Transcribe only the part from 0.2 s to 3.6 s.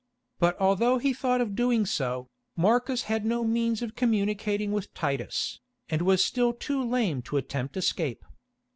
But although he thought of doing so, Marcus had no